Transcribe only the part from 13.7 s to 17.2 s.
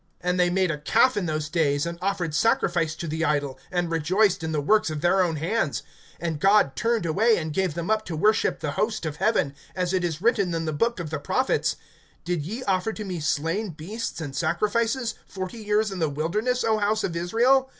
beasts and sacrifices, Forty years in the wilderness, O house of